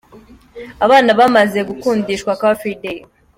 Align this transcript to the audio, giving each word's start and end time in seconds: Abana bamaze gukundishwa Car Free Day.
Abana 0.85 1.11
bamaze 1.19 1.59
gukundishwa 1.69 2.37
Car 2.41 2.55
Free 2.59 2.79
Day. 2.83 2.97